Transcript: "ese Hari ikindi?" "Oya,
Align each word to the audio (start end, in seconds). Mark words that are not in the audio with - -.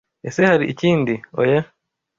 "ese 0.27 0.41
Hari 0.49 0.65
ikindi?" 0.73 1.13
"Oya, 1.39 1.61